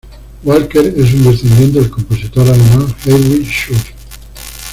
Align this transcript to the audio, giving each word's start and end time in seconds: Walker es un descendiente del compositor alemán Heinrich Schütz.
Walker 0.41 0.81
es 0.97 1.13
un 1.13 1.25
descendiente 1.25 1.79
del 1.79 1.91
compositor 1.91 2.49
alemán 2.49 2.87
Heinrich 3.05 3.45
Schütz. 3.47 3.85